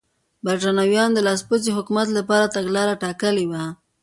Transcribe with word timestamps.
برېټانویانو 0.45 1.15
د 1.15 1.19
لاسپوڅي 1.27 1.71
حکومت 1.77 2.07
لپاره 2.17 2.51
تګلاره 2.57 2.93
ټاکلې 3.03 3.45
وه. 3.51 3.63